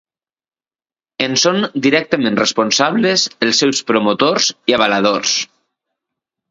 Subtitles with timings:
[1.25, 5.41] En són directament responsables els seus promotors i avaladors.